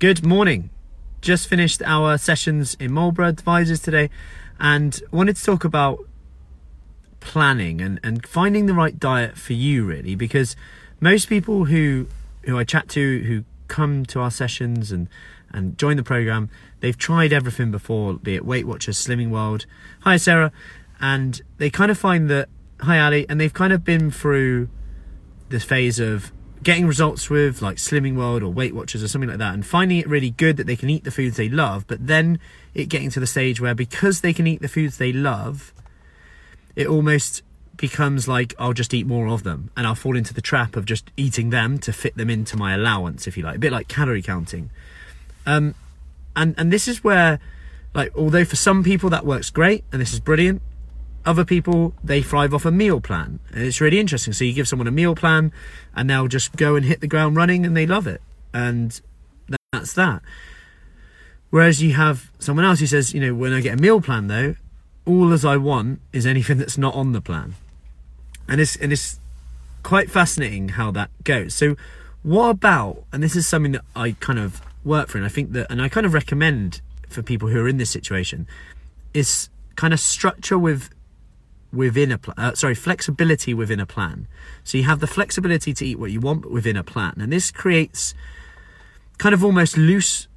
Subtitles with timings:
[0.00, 0.70] Good morning.
[1.20, 4.08] Just finished our sessions in Marlborough advisors today
[4.58, 5.98] and wanted to talk about
[7.20, 10.56] planning and, and finding the right diet for you really because
[11.00, 12.06] most people who
[12.46, 15.06] who I chat to who come to our sessions and
[15.52, 16.48] and join the program
[16.80, 19.66] they've tried everything before be it Weight Watchers Slimming World
[20.00, 20.50] hi Sarah
[20.98, 22.48] and they kind of find that
[22.80, 24.70] hi Ali and they've kind of been through
[25.50, 26.32] this phase of
[26.62, 29.98] getting results with like Slimming World or Weight Watchers or something like that and finding
[29.98, 32.38] it really good that they can eat the foods they love, but then
[32.74, 35.72] it getting to the stage where because they can eat the foods they love,
[36.76, 37.42] it almost
[37.76, 40.84] becomes like I'll just eat more of them and I'll fall into the trap of
[40.84, 43.88] just eating them to fit them into my allowance, if you like, a bit like
[43.88, 44.70] calorie counting.
[45.46, 45.74] Um,
[46.36, 47.40] and and this is where,
[47.94, 50.60] like, although for some people that works great and this is brilliant,
[51.24, 53.40] other people they thrive off a meal plan.
[53.52, 54.32] And it's really interesting.
[54.32, 55.52] So you give someone a meal plan
[55.94, 58.22] and they'll just go and hit the ground running and they love it.
[58.52, 59.00] And
[59.72, 60.22] that's that.
[61.50, 64.28] Whereas you have someone else who says you know when i get a meal plan
[64.28, 64.54] though
[65.04, 67.54] all as i want is anything that's not on the plan.
[68.48, 69.20] And it's and it's
[69.82, 71.54] quite fascinating how that goes.
[71.54, 71.76] So
[72.22, 75.52] what about and this is something that i kind of work for and i think
[75.52, 78.46] that and i kind of recommend for people who are in this situation
[79.14, 80.90] is kind of structure with
[81.72, 82.34] within a plan.
[82.38, 84.26] Uh, sorry, flexibility within a plan.
[84.64, 87.32] So you have the flexibility to eat what you want, but within a plan, and
[87.32, 88.14] this creates
[89.18, 90.28] kind of almost loose,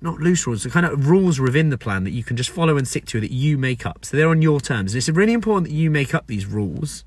[0.00, 2.76] not loose rules, the kind of rules within the plan that you can just follow
[2.76, 4.04] and stick to that you make up.
[4.04, 4.92] So they're on your terms.
[4.92, 7.04] And it's really important that you make up these rules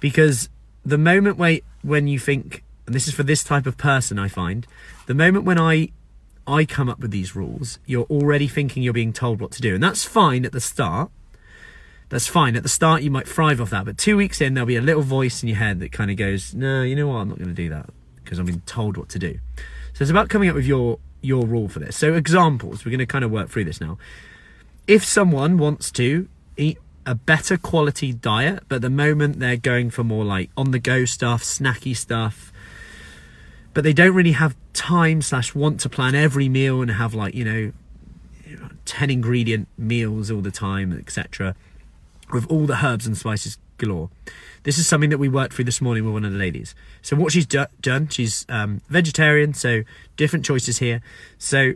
[0.00, 0.48] because
[0.84, 4.28] the moment where when you think, and this is for this type of person, I
[4.28, 4.66] find
[5.06, 5.90] the moment when I
[6.46, 9.74] I come up with these rules, you're already thinking you're being told what to do.
[9.74, 11.10] And that's fine at the start
[12.08, 12.56] that's fine.
[12.56, 14.82] At the start, you might thrive off that, but two weeks in, there'll be a
[14.82, 17.16] little voice in your head that kind of goes, "No, you know what?
[17.16, 17.90] I'm not going to do that
[18.24, 19.38] because I've been told what to do."
[19.92, 21.96] So it's about coming up with your your rule for this.
[21.96, 22.84] So examples.
[22.84, 23.98] We're going to kind of work through this now.
[24.86, 30.04] If someone wants to eat a better quality diet, but the moment they're going for
[30.04, 32.52] more like on the go stuff, snacky stuff,
[33.74, 37.34] but they don't really have time slash want to plan every meal and have like
[37.34, 37.72] you know
[38.84, 41.54] 10 ingredient meals all the time etc
[42.32, 44.10] with all the herbs and spices galore.
[44.64, 46.74] This is something that we worked through this morning with one of the ladies.
[47.00, 49.82] So what she's do- done, she's um, vegetarian, so
[50.16, 51.00] different choices here.
[51.38, 51.72] So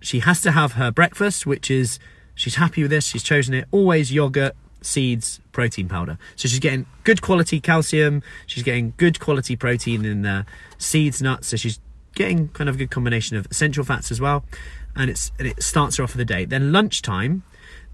[0.00, 1.98] she has to have her breakfast, which is
[2.34, 3.06] she's happy with this.
[3.06, 3.66] She's chosen it.
[3.70, 6.18] Always yogurt, seeds, protein powder.
[6.36, 8.22] So she's getting good quality calcium.
[8.46, 10.46] She's getting good quality protein in the
[10.78, 11.48] seeds, nuts.
[11.48, 11.80] So she's
[12.14, 14.44] getting kind of a good combination of essential fats as well.
[14.96, 16.44] And it's and it starts her off for the day.
[16.44, 17.42] Then lunchtime,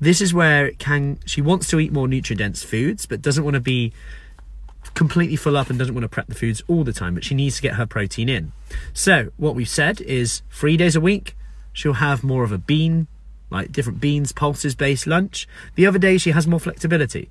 [0.04, 3.54] this is where can she wants to eat more nutrient dense foods, but doesn't want
[3.54, 3.92] to be
[4.94, 7.34] completely full up and doesn't want to prep the foods all the time, but she
[7.34, 8.52] needs to get her protein in.
[8.92, 11.36] So what we've said is three days a week,
[11.72, 13.06] she'll have more of a bean,
[13.50, 15.48] like different beans, pulses based lunch.
[15.74, 17.30] The other days she has more flexibility.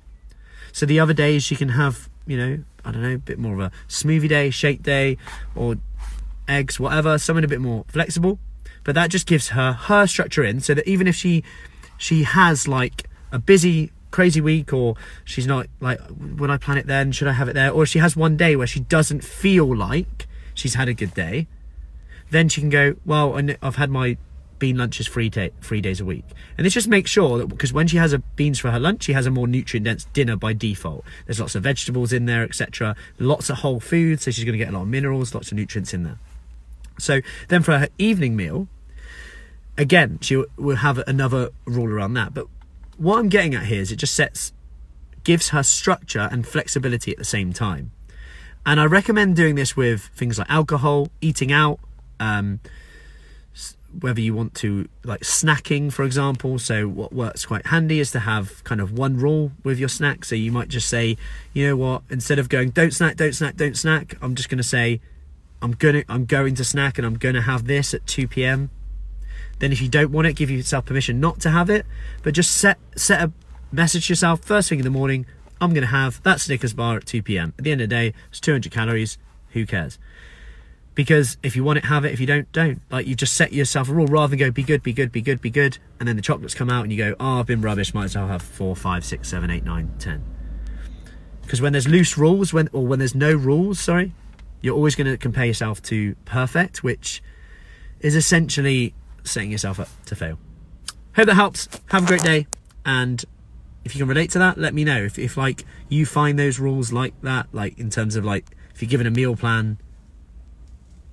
[0.72, 3.54] So the other days she can have, you know, I don't know, a bit more
[3.54, 5.16] of a smoothie day, shake day,
[5.54, 5.76] or
[6.48, 8.38] eggs, whatever, something a bit more flexible.
[8.82, 11.42] But that just gives her her structure in so that even if she
[11.98, 14.94] she has like a busy crazy week or
[15.24, 15.98] she's not like
[16.38, 17.10] would i plan it then?
[17.10, 17.72] Should i have it there?
[17.72, 21.48] Or she has one day where she doesn't feel like she's had a good day.
[22.30, 24.16] Then she can go well i've had my
[24.60, 26.24] bean lunches three, day, three days a week.
[26.56, 29.02] And this just makes sure that because when she has a beans for her lunch
[29.02, 31.04] she has a more nutrient dense dinner by default.
[31.26, 34.64] There's lots of vegetables in there etc lots of whole foods so she's going to
[34.64, 36.18] get a lot of minerals lots of nutrients in there.
[37.00, 38.68] So then for her evening meal
[39.76, 42.34] again, she will have another rule around that.
[42.34, 42.46] But
[42.96, 44.52] what I'm getting at here is it just sets,
[45.24, 47.92] gives her structure and flexibility at the same time.
[48.66, 51.80] And I recommend doing this with things like alcohol, eating out,
[52.18, 52.60] um,
[54.00, 56.58] whether you want to, like snacking, for example.
[56.58, 60.24] So, what works quite handy is to have kind of one rule with your snack.
[60.24, 61.18] So, you might just say,
[61.52, 64.58] you know what, instead of going, don't snack, don't snack, don't snack, I'm just going
[64.58, 65.00] to say,
[65.60, 68.28] I'm going to, I'm going to snack and I'm going to have this at 2
[68.28, 68.70] p.m.
[69.58, 71.86] Then if you don't want it, give yourself permission not to have it,
[72.22, 73.32] but just set set a
[73.72, 75.26] message yourself first thing in the morning.
[75.60, 77.54] I'm going to have that Snickers bar at 2 p.m.
[77.58, 79.18] At the end of the day, it's 200 calories.
[79.50, 79.98] Who cares?
[80.94, 82.12] Because if you want it, have it.
[82.12, 82.80] If you don't, don't.
[82.90, 85.22] Like you just set yourself a rule rather than go be good, be good, be
[85.22, 87.60] good, be good, and then the chocolates come out and you go, oh, I've been
[87.60, 87.94] rubbish.
[87.94, 90.24] Might as well have four, five, six, seven, eight, nine, ten.
[91.42, 94.12] Because when there's loose rules, when or when there's no rules, sorry,
[94.60, 97.22] you're always going to compare yourself to perfect, which
[98.00, 98.94] is essentially
[99.24, 100.38] setting yourself up to fail.
[101.16, 101.68] Hope that helps.
[101.86, 102.46] Have a great day.
[102.84, 103.24] And
[103.84, 105.02] if you can relate to that, let me know.
[105.02, 108.82] If, if like you find those rules like that, like in terms of like if
[108.82, 109.78] you're given a meal plan,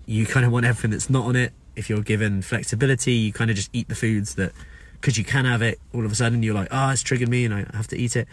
[0.05, 3.49] you kind of want everything that's not on it, if you're given flexibility, you kind
[3.49, 4.51] of just eat the foods that
[4.93, 5.79] because you can have it.
[5.93, 8.15] All of a sudden, you're like, oh, it's triggered me, and I have to eat
[8.15, 8.27] it.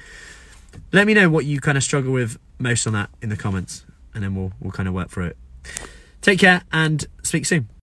[0.93, 3.85] Let me know what you kind of struggle with most on that in the comments,
[4.15, 5.37] and then we'll we'll kind of work through it.
[6.21, 7.69] Take care and speak soon.